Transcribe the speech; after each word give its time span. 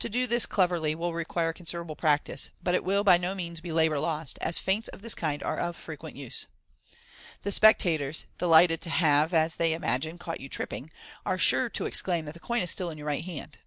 To 0.00 0.08
do 0.08 0.26
this 0.26 0.44
cleverly 0.44 0.96
will 0.96 1.14
require 1.14 1.52
consider 1.52 1.82
able 1.84 1.94
practice, 1.94 2.50
but 2.60 2.74
it 2.74 2.82
will 2.82 3.04
by 3.04 3.16
no 3.16 3.32
means 3.32 3.60
be 3.60 3.70
labour 3.70 4.00
lost, 4.00 4.36
as 4.40 4.58
feints 4.58 4.88
of 4.88 5.02
this 5.02 5.14
kind 5.14 5.40
are 5.44 5.56
of 5.60 5.76
frequent 5.76 6.16
use. 6.16 6.48
The 7.44 7.52
spectators, 7.52 8.26
delighted 8.38 8.80
to 8.80 8.90
have, 8.90 9.32
as 9.32 9.54
they 9.54 9.74
imagine, 9.74 10.18
caught 10.18 10.40
you 10.40 10.48
tripping, 10.48 10.90
are 11.24 11.38
sure 11.38 11.68
to 11.70 11.86
exclaim 11.86 12.24
that 12.24 12.34
the 12.34 12.40
coin 12.40 12.62
is 12.62 12.72
still 12.72 12.90
in 12.90 12.98
your 12.98 13.06
right 13.06 13.24
hand. 13.24 13.58